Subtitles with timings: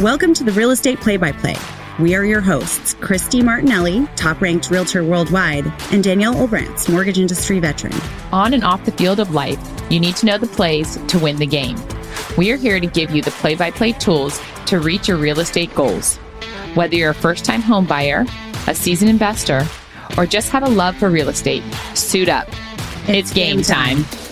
[0.00, 1.54] Welcome to the Real Estate Play by Play.
[2.00, 7.60] We are your hosts, Christy Martinelli, top ranked realtor worldwide, and Danielle Olbrantz, mortgage industry
[7.60, 7.94] veteran.
[8.32, 9.56] On and off the field of life,
[9.90, 11.76] you need to know the plays to win the game.
[12.36, 15.38] We are here to give you the play by play tools to reach your real
[15.38, 16.16] estate goals.
[16.74, 18.26] Whether you're a first time home buyer,
[18.66, 19.64] a seasoned investor,
[20.18, 21.62] or just have a love for real estate,
[21.94, 22.48] suit up.
[23.06, 23.98] It's, game, time.
[23.98, 24.23] All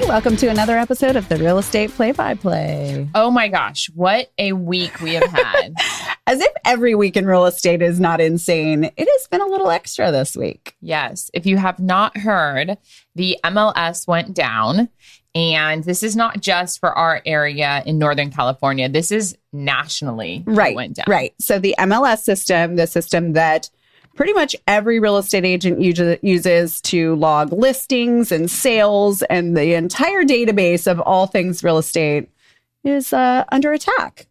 [0.00, 3.08] right, welcome to another episode of the Real Estate Play by Play.
[3.14, 5.74] Oh my gosh, what a week we have had.
[6.26, 9.70] As if every week in real estate is not insane, it has been a little
[9.70, 10.74] extra this week.
[10.80, 12.78] yes, if you have not heard,
[13.14, 14.88] the MLS went down.
[15.34, 18.88] And this is not just for our area in Northern California.
[18.88, 21.04] This is nationally Right, went down.
[21.08, 21.32] right.
[21.38, 23.70] So the MLS system, the system that
[24.20, 30.24] pretty much every real estate agent uses, to log listings and sales and the entire
[30.24, 32.28] database of all things real estate
[32.84, 34.26] is uh, under attack.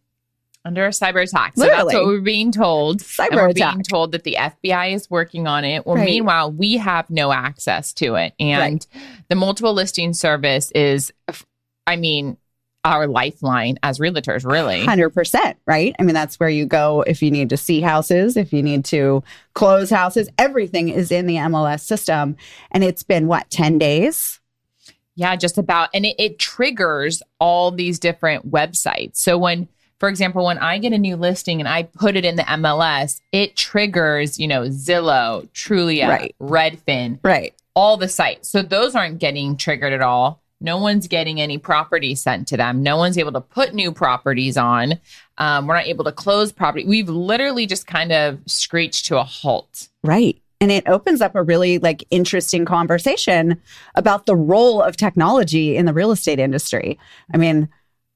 [0.64, 1.54] under a cyber attack.
[1.56, 1.92] So Literally.
[1.92, 3.00] that's what we're being told.
[3.00, 3.74] Cyber we're attack.
[3.74, 5.84] being told that the FBI is working on it.
[5.84, 6.04] Well, Right.
[6.04, 8.32] meanwhile, we have no access to it.
[8.38, 8.86] And
[9.28, 11.12] the multiple listing service is,
[11.88, 12.36] I mean,
[12.84, 14.80] our lifeline as realtors, really.
[14.86, 15.94] 100%, right?
[15.98, 18.84] I mean, that's where you go if you need to see houses, if you need
[18.86, 19.22] to
[19.54, 20.28] close houses.
[20.38, 22.36] Everything is in the MLS system.
[22.70, 24.40] And it's been what, 10 days?
[25.14, 25.90] Yeah, just about.
[25.92, 29.16] And it, it triggers all these different websites.
[29.16, 32.36] So when, for example, when I get a new listing and I put it in
[32.36, 36.34] the MLS, it triggers, you know, Zillow, Trulia, Right.
[36.40, 37.52] Redfin, Right.
[37.74, 38.48] all the sites.
[38.48, 40.39] So those aren't getting triggered at all.
[40.60, 42.82] No one's getting any property sent to them.
[42.82, 44.94] No one's able to put new properties on.
[45.38, 46.84] Um, we're not able to close property.
[46.84, 49.88] We've literally just kind of screeched to a halt.
[50.04, 50.40] Right.
[50.60, 53.60] And it opens up a really like interesting conversation
[53.94, 56.98] about the role of technology in the real estate industry.
[57.32, 57.68] I mean,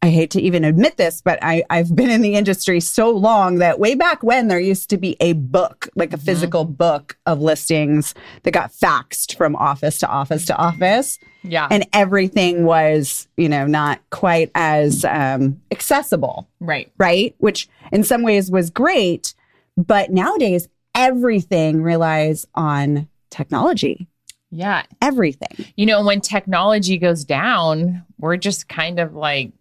[0.05, 3.57] I hate to even admit this, but I, I've been in the industry so long
[3.61, 7.41] that way back when there used to be a book, like a physical book of
[7.41, 11.19] listings that got faxed from office to office to office.
[11.43, 11.69] Yeah.
[11.71, 16.93] And everything was, you know, not quite as um, accessible right.
[16.99, 17.35] right?
[17.39, 19.33] Which in some ways was great.
[19.79, 24.07] But nowadays, everything relies on technology.
[24.51, 24.83] Yeah.
[25.01, 25.65] Everything.
[25.77, 29.53] You know, when technology goes down, we're just kind of like,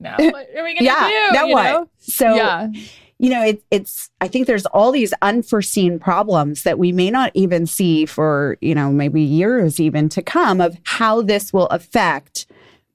[0.00, 1.08] now what are we going to yeah.
[1.08, 1.34] do?
[1.34, 1.62] now you what?
[1.64, 1.88] know?
[1.98, 2.68] So, yeah.
[3.18, 7.30] you know, it, it's, I think there's all these unforeseen problems that we may not
[7.34, 12.46] even see for, you know, maybe years even to come of how this will affect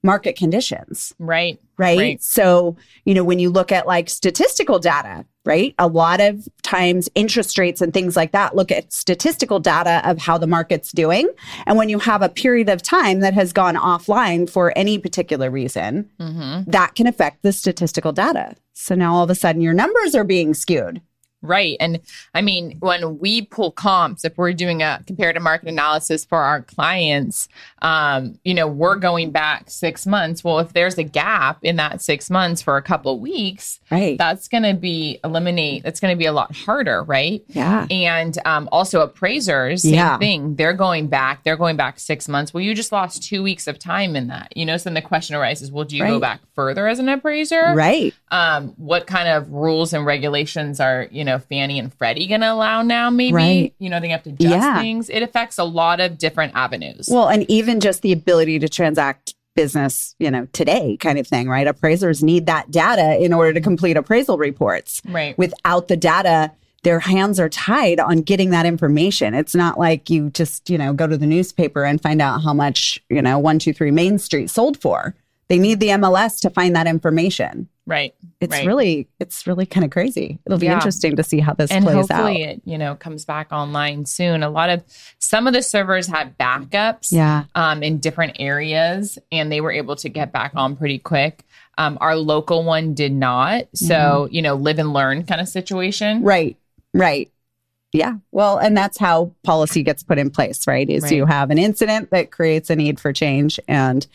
[0.03, 1.13] market conditions.
[1.19, 1.59] Right.
[1.78, 1.97] right?
[1.97, 2.23] Right.
[2.23, 2.75] So,
[3.06, 5.74] you know, when you look at like statistical data, right?
[5.79, 10.18] A lot of times interest rates and things like that look at statistical data of
[10.19, 11.29] how the market's doing.
[11.66, 15.50] And when you have a period of time that has gone offline for any particular
[15.50, 18.56] reason, hmm that can affect the statistical data.
[18.74, 21.02] So now all of a sudden your numbers are being skewed.
[21.41, 21.78] Right.
[21.79, 22.00] And
[22.35, 26.62] I mean, when we pull comps, if we're doing a comparative market analysis for our
[26.62, 27.47] clients,
[27.81, 30.44] um, you know, we're going back six months.
[30.44, 34.18] Well, if there's a gap in that six months for a couple of weeks, Right.
[34.18, 37.03] that's going to be eliminate, that's going to be a lot harder.
[37.03, 37.44] Right.
[37.47, 37.88] yeah.
[37.90, 40.18] And um, also appraisers, same Yeah.
[40.18, 40.56] thing.
[40.56, 41.44] They're going back.
[41.44, 42.53] They're going back six months.
[42.53, 44.56] Well, you just lost two weeks of time in that.
[44.56, 47.09] You know, so then the question arises: Well, do you go back further as an
[47.09, 47.73] appraiser?
[47.73, 48.13] Right.
[48.29, 52.52] Um, what kind of rules and regulations are you know Fannie and Freddie going to
[52.52, 53.09] allow now?
[53.09, 53.74] Maybe Right.
[53.80, 54.80] you know they have to adjust Yeah.
[54.80, 55.09] things.
[55.09, 57.09] It affects a lot of different avenues.
[57.12, 61.50] Well, and even just the ability to transact business, you know, today kind of thing,
[61.50, 61.68] right?
[61.68, 63.66] Appraisers need that data in order to mm-hmm.
[63.66, 65.02] complete appraisal reports.
[65.08, 65.38] right.
[65.38, 66.52] Without the data,
[66.84, 69.34] their hands are tied on getting that information.
[69.34, 72.53] It's not like you just, you know, go to the newspaper and find out how
[72.53, 75.16] much, you know, 123 Main Street sold for.
[75.47, 77.68] They need the MLS to find that information.
[77.86, 78.14] Right.
[78.40, 78.66] It's right.
[78.66, 80.40] really, it's really kind of crazy.
[80.46, 80.74] It'll be Yeah.
[80.75, 82.18] interesting to see how this and plays out.
[82.18, 84.44] hopefully it you know comes back online soon.
[84.44, 84.84] A lot of
[85.19, 87.12] some of the servers had backups.
[87.12, 87.46] Yeah.
[87.56, 91.44] um, in different areas, and they were able to get back on pretty quick.
[91.78, 93.64] Um, our local one did not.
[93.73, 96.22] So, you know, live and learn kind of situation.
[96.22, 96.58] Right.
[96.94, 97.32] Right.
[97.94, 98.16] Yeah.
[98.32, 100.90] Well, and that's how policy gets put in place, right?
[100.90, 101.14] Is Right.
[101.14, 104.05] you have an incident that creates a need for change and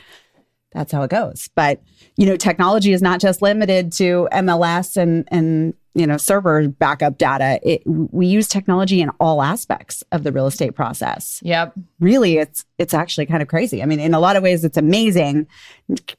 [0.77, 1.49] that's how it goes.
[1.55, 1.83] But,
[2.17, 7.17] you know, technology is not just limited to MLS and and you know, server backup
[7.17, 7.59] data.
[7.63, 11.41] It, we use technology in all aspects of the real estate process.
[11.43, 11.73] Yep.
[12.01, 13.83] Really, it's it's actually kind of crazy.
[13.83, 15.47] I mean, in a lot of ways, it's amazing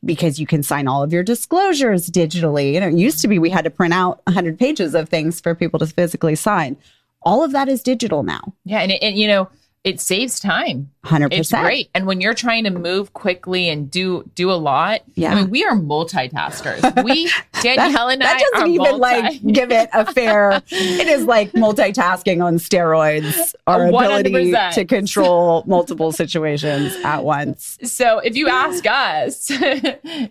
[0.04, 2.74] because you can sign all of your disclosures digitally.
[2.74, 5.40] You know, it used to be we had to print out 100 pages of things
[5.40, 6.76] for people to physically sign.
[7.22, 8.56] All of that is digital now.
[8.66, 9.48] Yeah, and, and you know,
[9.88, 10.92] it saves time.
[11.06, 11.30] 100%.
[11.32, 11.90] It's great.
[11.96, 15.32] And when you're trying to move quickly and do do a lot, Yeah.
[15.32, 16.82] I mean, we are multitaskers.
[17.06, 17.32] We
[17.62, 21.24] Danielle and that I doesn't are even multi- like give it a fair it is
[21.26, 24.74] like multitasking on steroids our ability 100%.
[24.74, 29.50] to control multiple situations at once So if you ask us,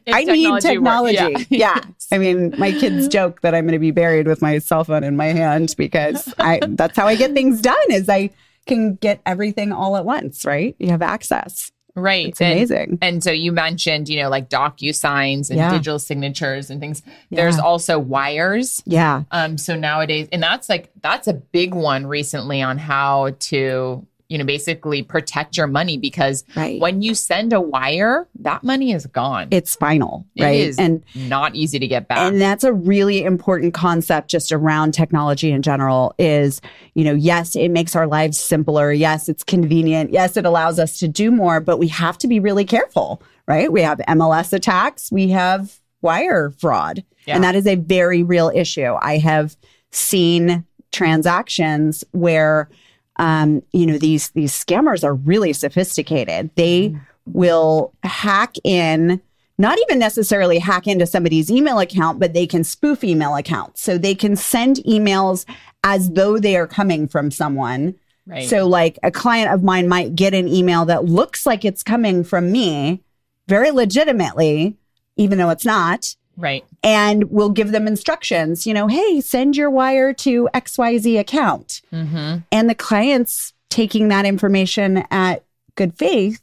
[0.09, 1.45] i need technology yeah.
[1.49, 1.81] yeah,
[2.13, 5.05] i mean my kids joke that i'm going to be buried with my cell phone
[5.05, 8.31] in my hand because i that's how i get things done is i
[8.67, 12.27] can get everything all at once right you have access right.
[12.29, 15.71] it's amazing And so you mentioned, you know, like DocuSigns and Yeah.
[15.71, 17.03] digital signatures and things.
[17.31, 18.83] There's also wires.
[18.85, 24.07] yeah Um, so nowadays, and that's like that's a big one recently on how to,
[24.29, 28.93] you know, basically protect your money because right when you send a wire, that money
[28.93, 29.49] is gone.
[29.51, 32.19] it's final right is and not easy to get back.
[32.19, 36.61] And that's a really important concept just around technology in general is,
[36.95, 38.91] you know, yes, it makes our lives simpler.
[38.93, 40.13] Yes, it's convenient.
[40.13, 43.71] Yes, it allows us to do more, but we have to be really careful, right?
[43.71, 47.37] We have MLS attacks, we have wire fraud, Yeah.
[47.37, 48.95] and that is a very real issue.
[49.01, 49.57] I have
[49.93, 52.69] seen transactions where
[53.19, 56.51] um, you know these these scammers are really sophisticated.
[56.55, 56.97] They
[57.27, 59.21] will hack in
[59.59, 63.83] not even necessarily hack into somebody's email account, but they can spoof email accounts.
[63.83, 65.47] So they can send emails
[65.83, 67.95] as though they are coming from someone.
[68.27, 68.49] right.
[68.49, 72.25] So, like a client of mine might get an email that looks like it's coming
[72.25, 73.03] from me
[73.49, 74.77] very legitimately,
[75.17, 76.15] even though it's not.
[76.37, 76.65] Right.
[76.83, 81.83] And we'll give them instructions, you know, hey, send your wire to XYZ account.
[81.93, 82.39] Mm-hmm.
[82.53, 85.45] And the client's taking that information at
[85.75, 86.43] good faith,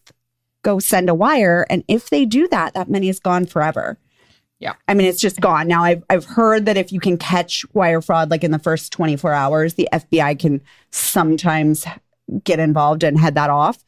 [0.62, 1.66] go send a wire.
[1.70, 3.98] And if they do that, that money is gone forever.
[4.60, 4.74] Yeah.
[4.88, 5.68] I mean, it's just gone.
[5.68, 8.94] Now, I've, I've heard that if you can catch wire fraud, like in the first
[8.94, 10.62] 24 hours, the FBI can
[10.92, 11.86] sometimes
[12.46, 13.84] get involved and head that off.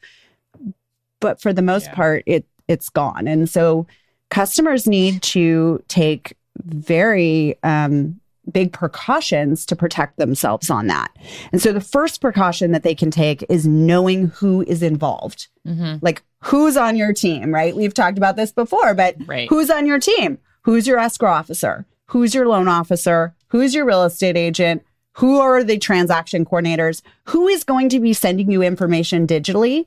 [1.20, 1.94] But for the most Yeah.
[1.94, 3.28] part, it it's gone.
[3.28, 3.86] And so
[4.30, 8.20] customers need to take very um,
[8.50, 11.10] big precautions to protect themselves on that.
[11.52, 15.48] And so the first precaution that they can take is knowing who is involved.
[15.66, 15.96] Mm-hmm.
[16.00, 17.74] Like who's on your team, right?
[17.74, 19.48] We've talked about this before, but Right.
[19.48, 20.38] who's on your team?
[20.62, 21.86] Who's your escrow officer?
[22.06, 23.34] Who's your loan officer?
[23.48, 24.84] Who's your real estate agent?
[25.14, 27.02] Who are the transaction coordinators?
[27.24, 29.86] Who is going to be sending you information digitally?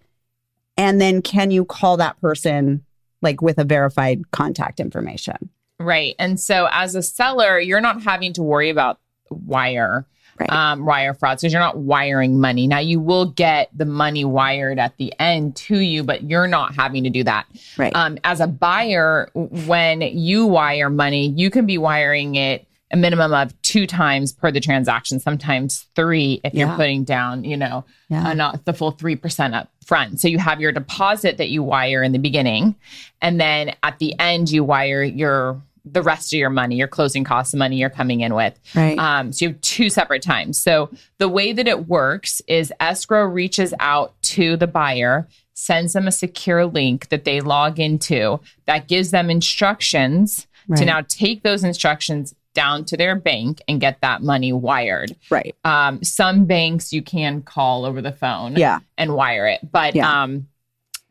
[0.75, 2.83] And then can you call that person
[3.21, 5.49] like with a verified contact information?
[5.79, 6.15] Right.
[6.19, 8.99] And so as a seller, you're not having to worry about
[9.29, 10.05] wire.
[10.39, 10.49] Right.
[10.49, 11.41] Um, wire fraud.
[11.41, 12.65] So you're not wiring money.
[12.65, 16.75] Now you will get the money wired at the end to you, but you're not
[16.75, 17.45] having to do that.
[17.77, 17.93] Right.
[17.93, 23.33] Um, as a buyer, when you wire money, you can be wiring it a minimum
[23.33, 26.67] of two times per the transaction, sometimes three if Yeah.
[26.67, 28.29] you're putting down, you know, Yeah.
[28.29, 30.19] uh, not the full 3% up front.
[30.19, 32.75] So you have your deposit that you wire in the beginning.
[33.21, 37.23] And then at the end, you wire your the rest of your money, your closing
[37.23, 38.59] costs, the money you're coming in with.
[38.75, 38.99] Right.
[38.99, 40.59] Um, so you have two separate times.
[40.59, 46.05] So the way that it works is escrow reaches out to the buyer, sends them
[46.07, 50.45] a secure link that they log into that gives them instructions
[50.75, 55.15] to now take those instructions down to their bank and get that money wired.
[55.29, 55.55] right.
[55.63, 58.79] Um, some banks you can call over the phone Yeah.
[58.97, 59.59] and wire it.
[59.71, 60.23] But Yeah.
[60.23, 60.47] um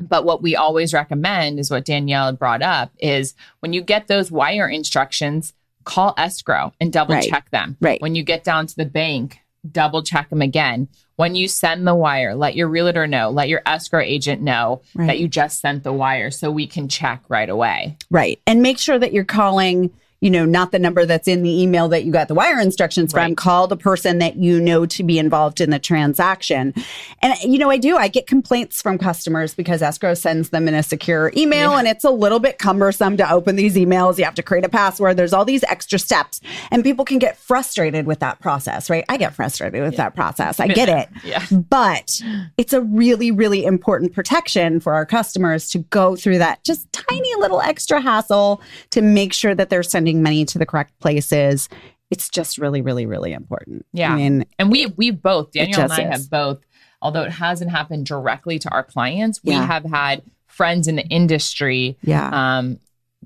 [0.00, 4.30] but what we always recommend is what Danielle brought up is when you get those
[4.30, 7.28] wire instructions, call escrow and double Right.
[7.28, 7.76] check them.
[7.80, 8.00] Right.
[8.00, 10.87] When you get down to the bank, double check them again.
[11.16, 15.09] When you send the wire, let your realtor know, let your escrow agent know Right.
[15.09, 17.97] that you just sent the wire so we can check right away.
[18.09, 18.38] Right.
[18.47, 19.90] And make sure that you're calling,
[20.21, 23.13] you know, not the number that's in the email that you got the wire instructions
[23.13, 23.21] from.
[23.21, 23.37] Right.
[23.37, 26.75] Call the person that you know to be involved in the transaction.
[27.23, 30.75] And, you know, I do, I get complaints from customers because escrow sends them in
[30.75, 31.79] a secure email Yeah.
[31.79, 34.19] and it's a little bit cumbersome to open these emails.
[34.19, 35.17] You have to create a password.
[35.17, 39.05] There's all these extra steps and people can get frustrated with that process, right?
[39.09, 40.59] I get frustrated with that process.
[40.59, 41.09] I get it.
[41.25, 41.45] Yeah.
[41.53, 42.21] But
[42.57, 47.35] it's a really, really important protection for our customers to go through that just tiny
[47.37, 48.61] little extra hassle
[48.91, 51.69] to make sure that they're sending money to the correct places.
[52.11, 53.85] It's just really, really, really important.
[53.93, 54.12] Yeah.
[54.12, 56.23] I mean, And we we both Danielle and I is.
[56.23, 56.59] have both,
[57.03, 59.67] although it hasn't happened directly to our clients, we Yeah.
[59.67, 62.31] have had friends in the industry, yeah.
[62.59, 62.79] um,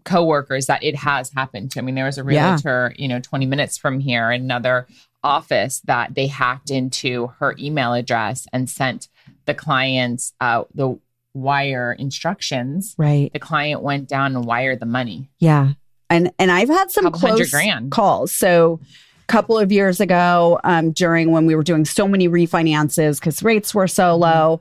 [0.05, 1.79] coworkers that it has happened to.
[1.79, 2.51] I mean, there was a Yeah.
[2.51, 4.87] realtor, you know, 20 minutes from here, another
[5.23, 9.09] office that they hacked into her email address and sent
[9.47, 10.99] the clients uh, the
[11.35, 12.95] wire instructions.
[12.99, 13.33] right.
[13.33, 15.31] The client went down and wired the money.
[15.39, 15.73] Yeah.
[16.13, 17.91] And and I've had some close grand.
[17.91, 18.33] calls.
[18.35, 18.81] So
[19.23, 23.43] a couple of years ago, um, during when we were doing so many refinances because
[23.43, 24.23] rates were so Mm-hmm.
[24.23, 24.61] low,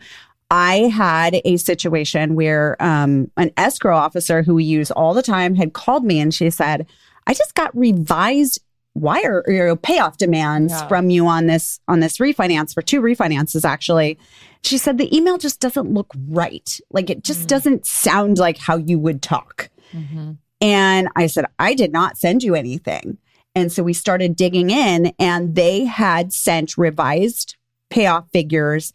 [0.50, 5.56] I had a situation where um, an escrow officer who we use all the time
[5.56, 6.88] had called me and she said,
[7.28, 8.60] I just got revised
[8.94, 10.88] wire or you know, payoff demands Yeah.
[10.90, 14.18] from you on this on this refinance for two refinances actually.
[14.64, 16.70] She said the email just doesn't look right.
[16.92, 19.70] Like it just doesn't sound like how you would talk.
[19.94, 20.38] Mhm.
[20.62, 23.18] And I said, I did not send you anything.
[23.56, 27.56] And so we started digging in, and they had sent revised
[27.90, 28.94] payoff figures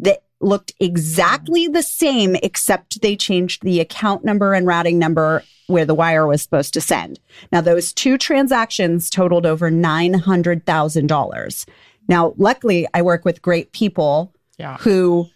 [0.00, 5.86] that looked exactly the same, except they changed the account number and routing number where
[5.86, 7.18] the wire was supposed to send.
[7.50, 11.64] Now, those two transactions totaled over $900,000.
[12.08, 14.76] Now, luckily, I work with great people Yeah.
[14.78, 15.28] who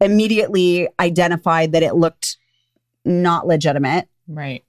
[0.00, 2.36] immediately identified that it looked
[3.04, 4.62] not legitimate Right.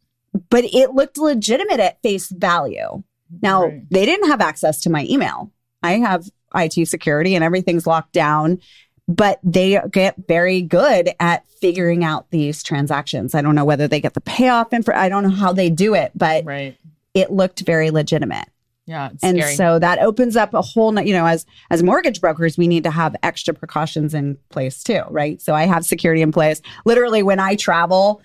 [0.50, 3.04] But it looked legitimate at face value.
[3.42, 3.84] Now, Right.
[3.90, 5.52] they didn't have access to my email.
[5.84, 8.60] I have IT security and everything's locked down,
[9.08, 13.34] but they get very good at figuring out these transactions.
[13.36, 14.92] I don't know whether they get the payoff info.
[14.94, 16.76] I don't know how they do it, but Right.
[17.14, 18.48] it looked very legitimate.
[18.88, 19.10] Yeah.
[19.14, 19.56] It's And scary.
[19.56, 22.92] so that opens up a whole, you know, as as mortgage brokers, we need to
[22.92, 25.42] have extra precautions in place too, right?
[25.42, 26.62] So I have security in place.
[26.84, 28.22] Literally, when I travel,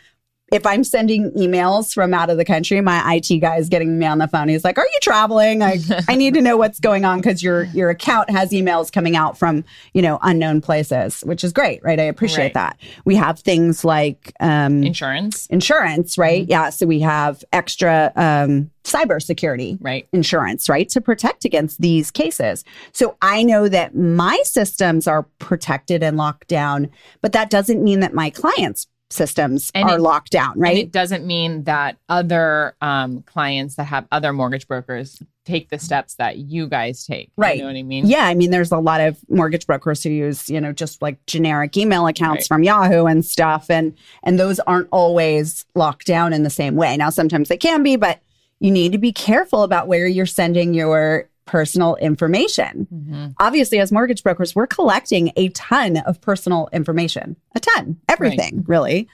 [0.52, 4.06] if I'm sending emails from out of the country, my IT guy is getting me
[4.06, 4.48] on the phone.
[4.48, 5.60] He's like, "Are you traveling?
[5.62, 9.16] I I need to know what's going on because your your account has emails coming
[9.16, 11.98] out from you know unknown places, which is great, right?
[11.98, 12.54] I appreciate Right.
[12.54, 12.76] that.
[13.04, 15.46] We have things like um, insurance.
[15.46, 16.46] insurance, right?
[16.48, 20.06] Yeah, so we have extra um, cybersecurity Right.
[20.12, 20.88] insurance, right?
[20.90, 22.64] To protect against these cases.
[22.92, 27.98] So I know that my systems are protected and locked down, but that doesn't mean
[28.00, 30.76] that my clients' systems And are it- locked down, And right?
[30.78, 36.14] it doesn't mean that other um, clients that have other mortgage brokers take the steps
[36.16, 37.30] that you guys take.
[37.36, 37.56] Right.
[37.56, 38.06] You know what I mean?
[38.06, 41.24] yeah, I mean, there's a lot of mortgage brokers who use, you know, just like
[41.26, 42.48] generic email accounts Right.
[42.48, 43.94] from Yahoo and stuff, and
[44.24, 46.96] and those aren't always locked down in the same way.
[46.96, 48.18] Now, sometimes they can be, but
[48.58, 52.86] you need to be careful about where you're sending your personal information.
[52.92, 53.34] Mhm.
[53.40, 59.08] obviously as mortgage brokers we're collecting a ton of personal information a ton everything really.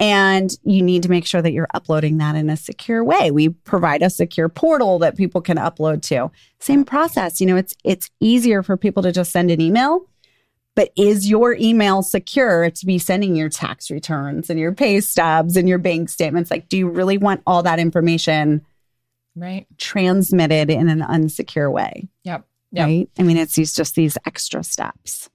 [0.00, 3.30] And you need to make sure that you're uploading that in a secure way.
[3.30, 6.30] We provide a secure portal that people can upload to.
[6.58, 10.06] Same process you know it's it's easier for people to just send an email
[10.74, 15.54] but is your email secure to be sending your tax returns and your pay stubs
[15.56, 16.50] and your bank statements?
[16.50, 18.64] Like do you really want all that information
[19.34, 19.66] Right.
[19.78, 22.46] transmitted in an unsecure way Yep.
[22.72, 22.86] Yep.
[22.86, 25.28] right i mean it's these just these extra steps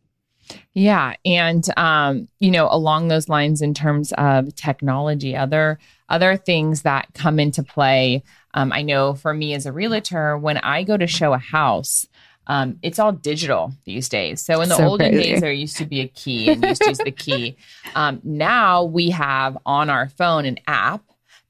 [0.73, 5.77] Yeah, and um, you know, along those lines, in terms of technology, other
[6.07, 8.23] other things that come into play.
[8.53, 12.05] Um, I know for me as a realtor, when I go to show a house,
[12.47, 14.41] um, it's all digital these days.
[14.45, 15.31] So in the So olden crazy.
[15.31, 17.57] days, there used to be a key, and used to use the key.
[17.95, 21.01] Um, now we have on our phone an app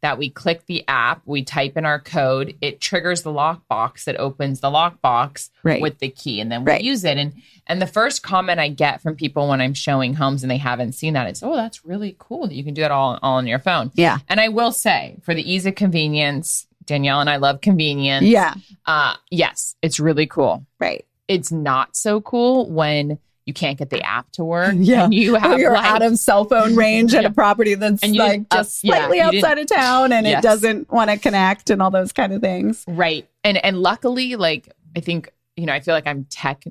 [0.07, 4.15] that we click the app, we type in our code, it triggers the lockbox that
[4.17, 5.81] opens the lockbox Right.
[5.81, 6.81] with the key, and then we Right.
[6.81, 7.17] use it.
[7.17, 7.33] And
[7.69, 10.93] and the first comment I get from people when I'm showing homes and they haven't
[10.93, 13.47] seen that is, "Oh, that's really cool that you can do that all all on
[13.47, 17.35] your phone." yeah And I will say, for the ease of convenience, Danielle and I
[17.35, 18.25] love convenience.
[18.25, 18.53] yeah
[18.85, 20.65] Uh, yes, it's really cool.
[20.79, 24.75] right It's not so cool when you can't get the app to work.
[24.77, 25.05] Yeah.
[25.05, 27.29] and you or have you're like, out of cell phone range at Yeah.
[27.29, 30.39] a property that's like just yeah, slightly you outside of town and Yes.
[30.39, 32.83] it doesn't want to connect and all those kind of things.
[32.87, 33.27] Right.
[33.43, 36.63] And and luckily, like I think, you know, I feel like I'm tech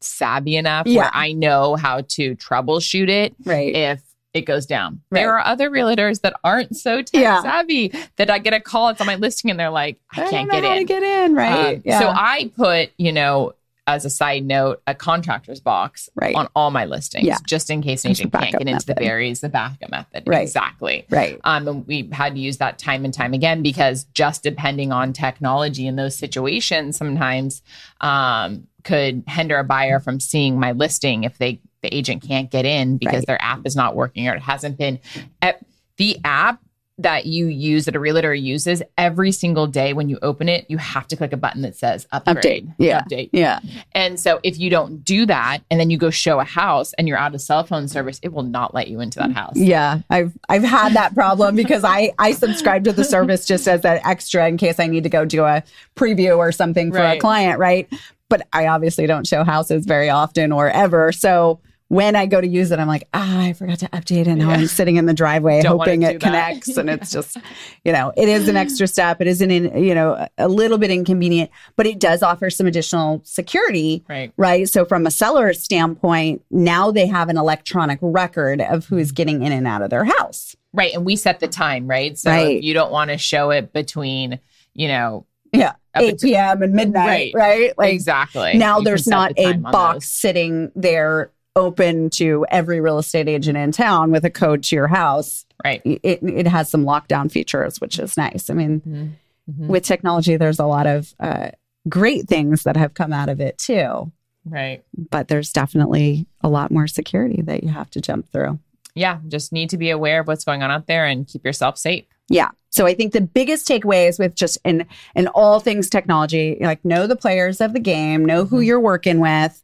[0.00, 1.02] savvy enough Yeah.
[1.02, 3.74] where I know how to troubleshoot it Right.
[3.74, 4.00] if
[4.34, 5.00] it goes down.
[5.10, 5.20] Right.
[5.22, 7.42] There are other realtors that aren't so tech Yeah.
[7.42, 10.30] savvy that I get a call, it's on my listing, and they're like, I, don't
[10.30, 10.76] can't get in.
[10.78, 11.76] to get in, right?
[11.76, 11.98] Um, yeah.
[12.00, 13.54] So I put, you know,
[13.88, 16.34] as a side note, a contractor's box Right.
[16.36, 17.38] on all my listings, Yeah.
[17.46, 18.96] just in case an agent can't get into the method.
[19.02, 20.24] berries, the backup method.
[20.26, 20.42] Right.
[20.42, 21.06] Exactly.
[21.08, 21.40] right.
[21.42, 25.14] Um, and we had to use that time and time again because just depending on
[25.14, 27.62] technology in those situations sometimes
[28.02, 32.64] um, could hinder a buyer from seeing my listing if they the agent can't get
[32.66, 33.26] in because Right.
[33.26, 34.98] their app is not working or it hasn't been.
[35.42, 35.52] eh,
[35.96, 36.60] The app
[36.98, 40.78] that you use that a realtor uses every single day when you open it, you
[40.78, 42.66] have to click a button that says upgrade.
[42.66, 42.74] Update.
[42.78, 43.02] Yeah.
[43.02, 43.30] Update.
[43.32, 43.60] Yeah.
[43.92, 47.06] And so if you don't do that and then you go show a house and
[47.06, 49.56] you're out of cell phone service, it will not let you into that house.
[49.56, 50.00] Yeah.
[50.10, 54.00] I've I've had that problem because I I subscribe to the service just as an
[54.04, 55.62] extra in case I need to go do a
[55.94, 57.88] preview or something for a client, right?
[58.28, 61.12] But I obviously don't show houses very often or ever.
[61.12, 64.34] So when I go to use it, I'm like, ah, I forgot to update it.
[64.34, 66.76] Now I'm sitting in the driveway Don't hoping it connects.
[66.76, 67.36] and it's just,
[67.84, 69.20] you know, it is an extra step.
[69.22, 73.22] It isn't, in, you know, a little bit inconvenient, but it does offer some additional
[73.24, 74.04] security.
[74.08, 74.32] Right.
[74.36, 74.68] Right.
[74.68, 79.52] So from a seller standpoint, now they have an electronic record of who's getting in
[79.52, 80.54] and out of their house.
[80.74, 80.92] Right.
[80.92, 82.18] And we set the time, right?
[82.18, 82.62] So Right.
[82.62, 84.38] you don't want to show it between,
[84.74, 85.72] you know, Yeah.
[85.96, 86.62] 8 p.m.
[86.62, 87.32] and midnight.
[87.34, 87.34] Right.
[87.34, 87.78] Right.
[87.78, 88.58] Like exactly.
[88.58, 90.12] now You there's not a box those.
[90.12, 94.88] sitting there open to every real estate agent in town with a code to your
[94.88, 95.44] house.
[95.64, 95.82] Right.
[95.84, 98.48] It, it has some lockdown features, which is nice.
[98.48, 99.10] I mean, Mhm.
[99.50, 99.66] Mhm.
[99.68, 101.50] with technology, there's a lot of uh,
[101.88, 104.12] great things that have come out of it too.
[104.44, 104.82] Right.
[105.10, 108.58] But there's definitely a lot more security that you have to jump through.
[108.94, 109.18] Yeah.
[109.28, 112.04] Just need to be aware of what's going on out there and keep yourself safe.
[112.28, 112.48] Yeah.
[112.70, 114.84] So I think the biggest takeaways with just in
[115.16, 119.18] in all things technology, like know the players of the game, know who you're working
[119.20, 119.62] with,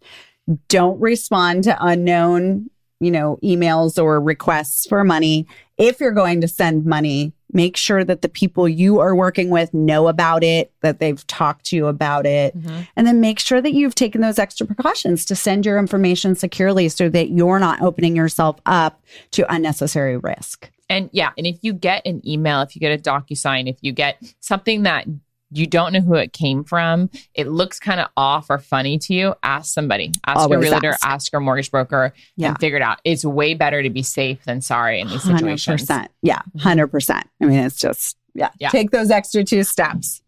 [0.69, 2.71] don't respond to unknown,
[3.01, 5.47] you know, emails or requests for money.
[5.79, 9.73] If you're going to send money, make sure that the people you are working with
[9.73, 12.83] know about it, that they've talked to you about it, mm-hmm.
[12.97, 16.89] and then make sure that you've taken those extra precautions to send your information securely
[16.89, 20.71] so that you're not opening yourself up to unnecessary risk.
[20.91, 23.93] And yeah, and if you get an email, if you get a DocuSign, if you
[23.93, 25.07] get something that
[25.51, 29.15] you don't know who it came from, it looks kind of off or funny to
[29.15, 30.11] you, ask somebody.
[30.27, 31.05] Ask your realtor, ask.
[31.07, 31.33] ask.
[31.33, 32.49] your mortgage broker, Yeah.
[32.49, 32.99] and figure it out.
[33.05, 35.83] It's way better to be safe than sorry in these situations.
[35.89, 36.09] 100%.
[36.23, 37.23] Yeah, 100%.
[37.41, 38.71] I mean, it's just, yeah, Yeah.
[38.71, 40.23] take those extra two steps.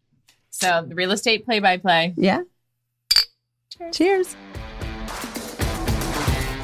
[0.50, 2.14] So the real estate play by play.
[2.16, 2.42] Yeah.
[3.92, 4.36] Cheers.